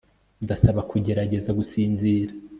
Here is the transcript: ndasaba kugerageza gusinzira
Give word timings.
ndasaba 0.43 0.81
kugerageza 0.89 1.49
gusinzira 1.59 2.31